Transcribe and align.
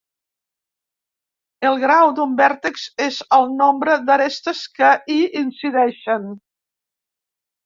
El 1.71 1.77
grau 1.83 2.13
d'un 2.19 2.33
vèrtex 2.39 2.85
és 3.09 3.19
el 3.37 3.45
nombre 3.59 3.99
d'arestes 4.09 4.63
que 4.79 4.91
hi 5.17 5.19
incideixen. 5.45 6.27